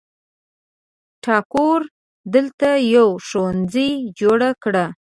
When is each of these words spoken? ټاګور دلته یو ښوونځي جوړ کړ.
ټاګور 1.23 1.81
دلته 2.33 2.69
یو 2.95 3.09
ښوونځي 3.27 3.89
جوړ 4.19 4.39
کړ. 4.63 4.75